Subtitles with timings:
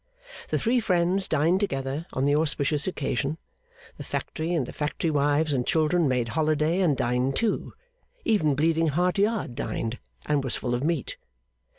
[0.49, 3.37] The three friends dined together on the auspicious occasion;
[3.97, 7.73] the factory and the factory wives and children made holiday and dined too;
[8.25, 11.17] even Bleeding Heart Yard dined and was full of meat.